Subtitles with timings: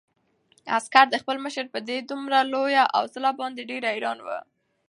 [0.77, 4.27] عسکر د خپل مشر په دې دومره لویه حوصله باندې ډېر حیران و.